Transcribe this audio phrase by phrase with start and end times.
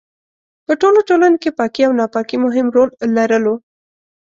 [0.65, 3.55] په ټولو ټولنو کې پاکي او ناپاکي مهم رول لرلو.